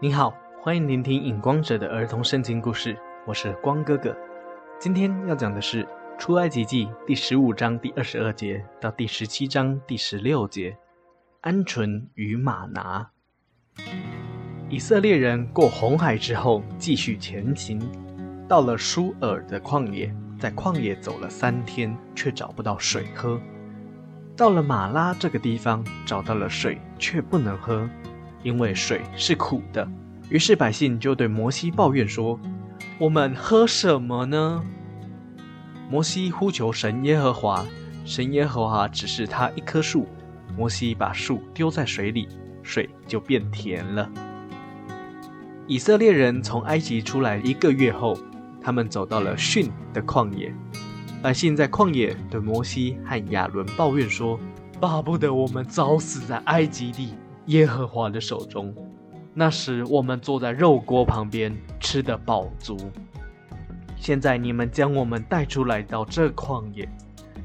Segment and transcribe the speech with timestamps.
[0.00, 0.32] 你好，
[0.62, 4.16] 欢迎聆听影光者的儿童圣经故事，我是光哥哥。
[4.78, 5.84] 今天要讲的是
[6.16, 10.78] 出埃及记第十五章第二十二节到第十七章第十六节，
[11.42, 13.10] 鹌鹑与马拿。
[14.68, 17.80] 以色列人过红海之后，继续前行，
[18.46, 23.40] 到了舒尔的旷野，在旷野走了三天，却找不到水喝。
[24.36, 27.90] 到了马拉这个地方，找到了水，却不能喝。
[28.42, 29.86] 因为水是苦的，
[30.30, 32.38] 于是百姓就对摩西抱怨说
[32.98, 34.62] ：“我们喝什么呢？”
[35.90, 37.64] 摩西呼求神耶和华，
[38.04, 40.06] 神耶和华指示他一棵树，
[40.56, 42.28] 摩西把树丢在水里，
[42.62, 44.10] 水就变甜了。
[45.66, 48.16] 以色列人从埃及出来一个月后，
[48.60, 50.54] 他们走到了逊的旷野，
[51.22, 54.38] 百姓在旷野对摩西和亚伦抱怨说
[54.80, 57.14] ：“巴不得我们早死在埃及地。”
[57.48, 58.74] 耶和华的手中，
[59.32, 62.76] 那时我们坐在肉锅旁边，吃得饱足。
[63.96, 66.86] 现在你们将我们带出来到这旷野，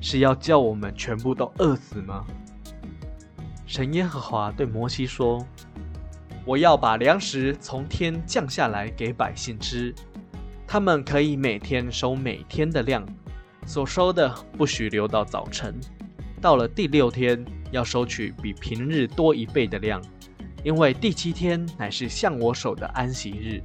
[0.01, 2.25] 是要叫我们全部都饿死吗？
[3.65, 5.41] 神耶和华对摩西说
[6.43, 9.95] ：“我要把粮食从天降下来给百姓吃，
[10.67, 13.05] 他们可以每天收每天的量，
[13.65, 15.73] 所收的不许留到早晨。
[16.41, 17.41] 到了第六天。”
[17.73, 19.99] 要收取比平日多一倍的量，
[20.63, 23.61] 因为第七天乃是向我守的安息日。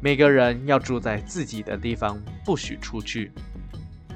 [0.00, 3.30] 每个人要住在自己的地方，不许出去。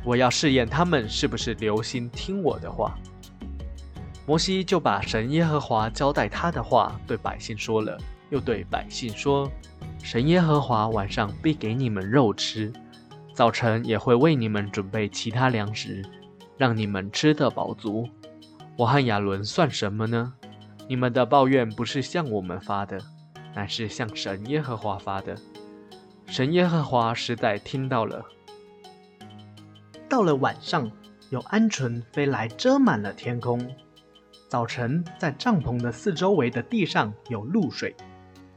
[0.02, 2.98] 我要试验他们是不是留心听我的话。
[4.26, 7.98] 摩西就把神耶和华交代他的话对百姓说了，
[8.30, 9.50] 又对百姓说：
[10.02, 12.72] 神耶和华晚上必给你们肉吃，
[13.34, 16.02] 早晨也会为你们准备其他粮食，
[16.56, 18.08] 让你们吃得饱足。
[18.76, 20.34] 我和亚伦算什么呢？
[20.88, 22.98] 你们的抱怨不是向我们发的，
[23.54, 25.36] 乃是向神耶和华发的。
[26.26, 28.24] 神耶和华实在听到了。
[30.08, 30.90] 到了晚上，
[31.30, 33.64] 有鹌鹑飞来，遮满了天空。
[34.48, 37.94] 早晨，在帐篷的四周围的地上有露水。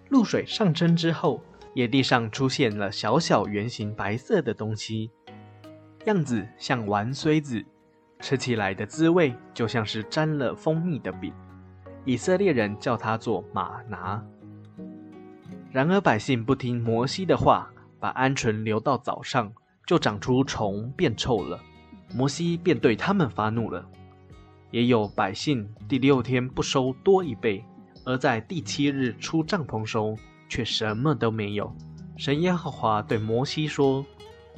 [0.09, 1.44] 露水上升之后，
[1.75, 5.12] 野地上出现了小小圆形白色的东西，
[6.06, 7.64] 样子像玩锥子。
[8.19, 11.31] 吃起来的滋味就像是沾了蜂蜜的饼，
[12.03, 14.23] 以色列人叫它做马拿。
[15.72, 17.69] 然而百姓不听摩西的话，
[18.00, 19.51] 把鹌鹑留到早上，
[19.85, 21.59] 就长出虫，变臭了。
[22.13, 23.85] 摩西便对他们发怒了。
[24.72, 27.63] 也有百姓第六天不收多一倍，
[28.03, 30.16] 而在第七日出帐篷收，
[30.49, 31.73] 却什么都没有。
[32.17, 34.05] 神耶和华对摩西说。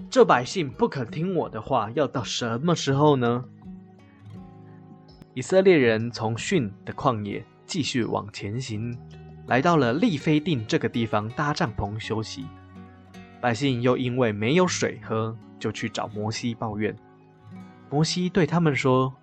[0.08, 3.46] 这百姓不肯听我的话，要到什么时候呢？
[5.34, 8.98] 以色列人从逊的旷野继续往前行，
[9.48, 12.46] 来到了利非定这个地方搭帐篷休息。
[13.40, 16.96] 百姓又因为没有水喝，就去找摩西抱怨。
[17.90, 19.14] 摩西对他们说：“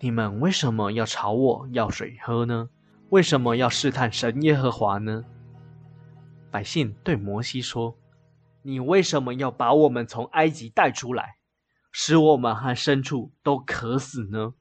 [0.00, 2.68] 你们为什么要朝我要水喝呢？
[3.10, 5.24] 为什么要试探神耶和华呢？”
[6.50, 7.94] 百姓对摩西说。
[8.62, 11.36] 你为什么要把我们从埃及带出来，
[11.90, 14.54] 使我们和牲畜都渴死呢？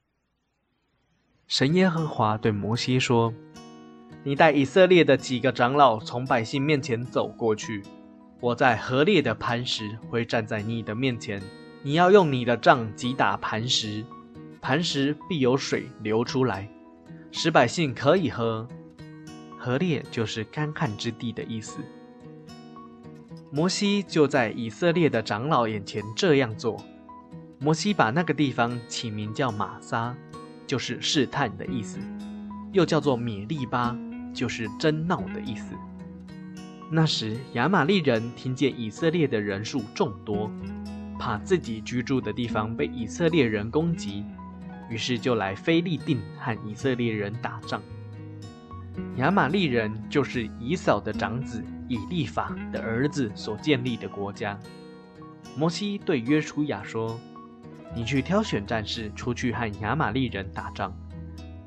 [1.47, 3.33] 神耶和华对摩西说
[4.23, 7.83] ：“你带以色列的几个长老从百姓面前走过去，
[8.39, 11.41] 我在河烈的磐石会站在你的面前，
[11.83, 14.05] 你要用你的杖击打磐石，
[14.61, 16.69] 磐石必有水流出来，
[17.31, 18.67] 使百姓可以喝。
[19.57, 21.79] 河烈就是干旱之地的意思。”
[23.51, 26.77] 摩西就在以色列的长老眼前这样做。
[27.57, 30.15] 摩西把那个地方起名叫玛撒，
[30.67, 31.99] 就是试探的意思；
[32.71, 33.97] 又叫做米利巴，
[34.35, 35.73] 就是争闹的意思。
[36.91, 40.49] 那时亚玛利人听见以色列的人数众多，
[41.17, 44.23] 怕自己居住的地方被以色列人攻击，
[44.89, 47.81] 于是就来菲利定和以色列人打仗。
[49.17, 51.63] 亚玛利人就是以扫的长子。
[51.89, 54.57] 以立法的儿子所建立的国家，
[55.57, 57.19] 摩西对约书亚说
[57.93, 60.95] ：“你去挑选战士出去和亚玛利人打仗。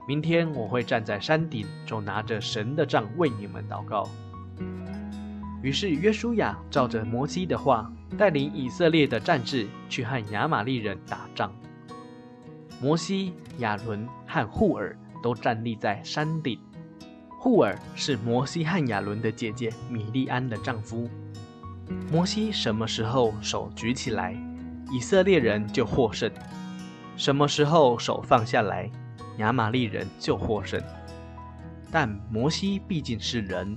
[0.08, 4.08] 明天我会站在山顶，手拿着神的杖为你们祷告。”
[5.62, 11.52] 于是约书亚照着摩西的话，带领以色列的战士去和亚玛利人打仗。
[12.80, 16.58] 摩西、亚伦和户尔都站立在山顶。
[17.42, 21.10] 护尔是摩西和亚伦的姐姐米利安的丈夫。
[22.08, 24.32] 摩西什么时候手举起来，
[24.92, 26.30] 以色列人就获胜；
[27.16, 28.88] 什么时候手放下来，
[29.38, 30.80] 亚玛利人就获胜。
[31.90, 33.76] 但摩西毕竟是人，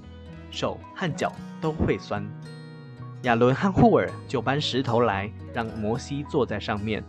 [0.51, 2.23] 手和脚都会酸。
[3.23, 7.03] 亚伦和霍尔就搬石头来，让摩西坐在上面，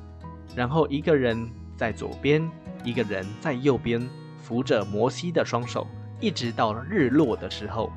[0.55, 2.51] 然后一个人在左边，
[2.83, 4.09] 一个人在右边，
[4.41, 5.87] 扶着摩西的双手，
[6.21, 7.93] 一直到日落的时候，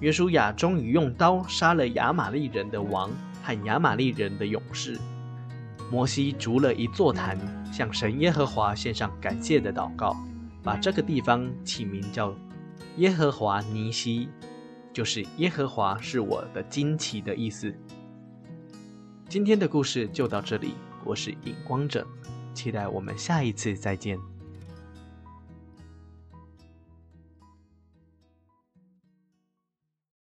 [0.00, 3.10] 约书亚终于用刀杀了亚玛利人的王
[3.42, 4.98] 和亚玛利人的勇士。
[5.90, 7.38] 摩西筑了一座坛，
[7.72, 10.16] 向神耶和华献上感谢的祷告，
[10.62, 12.34] 把这个地方起名叫
[12.96, 14.28] 耶和华尼西。
[14.92, 17.74] 就是耶和华是我的惊奇的意思。
[19.28, 20.72] 今天的故事就到这里，
[21.04, 22.06] 我是影光者，
[22.54, 24.18] 期待我们下一次再见。